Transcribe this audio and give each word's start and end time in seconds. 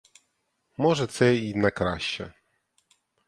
Може, 0.77 1.07
це 1.07 1.35
й 1.35 1.53
на 1.55 1.71
краще. 1.71 2.33